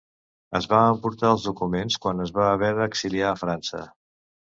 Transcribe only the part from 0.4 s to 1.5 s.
Es va emportar els